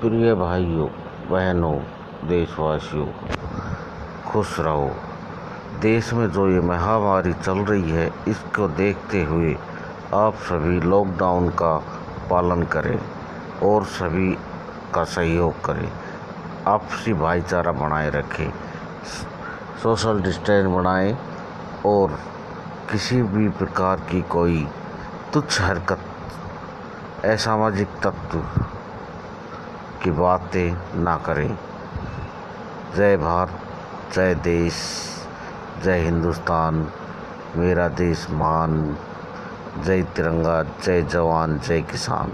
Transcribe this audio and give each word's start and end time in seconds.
प्रिय 0.00 0.34
भाइयों, 0.34 0.86
बहनों, 1.30 1.74
देशवासियों, 2.28 3.06
खुश 4.26 4.58
रहो। 4.60 4.90
देश 5.82 6.12
में 6.12 6.30
जो 6.30 6.48
ये 6.48 6.60
महामारी 6.60 7.32
चल 7.32 7.58
रही 7.60 7.90
है, 7.90 8.06
इसको 8.28 8.68
देखते 8.68 9.22
हुए 9.24 9.56
आप 10.14 10.34
सभी 10.42 10.80
लॉकडाउन 10.80 11.48
का 11.52 11.74
पालन 12.30 12.62
करें 12.62 12.98
और 13.62 13.84
सभी 13.96 14.30
का 14.94 15.04
सहयोग 15.06 15.64
करें। 15.64 15.90
आपसी 16.66 17.12
भाईचारा 17.16 17.72
बनाए 17.72 18.10
रखें 18.10 18.50
सोशल 19.82 20.22
डिस्टेंस 20.22 20.66
बनाएँ 20.76 21.16
और 21.86 22.18
किसी 22.92 23.22
भी 23.24 23.48
प्रकार 23.58 24.06
की 24.10 24.22
कोई 24.30 24.66
तुच्छ 25.34 25.60
हरकत, 25.60 26.00
असामाजिक 27.26 28.00
तत्व 28.04 28.44
की 30.02 30.10
बातें 30.10 31.00
ना 31.02 31.16
करें। 31.16 31.58
जय 32.96 33.16
भारत, 33.16 33.60
जय 34.14 34.34
देश, 34.34 34.74
जय 35.84 35.98
हिंदुस्तान, 35.98 36.88
मेरा 37.56 37.88
देश 37.88 38.26
महान 38.30 38.96
जय 39.78 40.02
तिरंगा, 40.02 40.62
जय 40.62 41.02
जवान, 41.02 41.58
जय 41.58 41.82
किसान। 41.82 42.32